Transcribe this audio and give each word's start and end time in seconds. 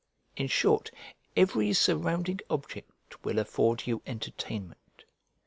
In 0.35 0.47
short, 0.47 0.89
every 1.37 1.73
surrounding 1.73 2.39
object 2.49 3.23
will 3.23 3.37
afford 3.37 3.85
you 3.85 4.01
entertainment. 4.07 5.05